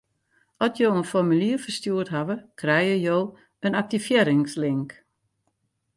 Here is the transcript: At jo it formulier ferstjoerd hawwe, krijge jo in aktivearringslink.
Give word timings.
At 0.65 0.77
jo 0.81 0.89
it 0.99 1.09
formulier 1.13 1.57
ferstjoerd 1.63 2.09
hawwe, 2.15 2.35
krijge 2.59 2.97
jo 3.07 3.19
in 3.65 3.73
aktivearringslink. 3.81 4.89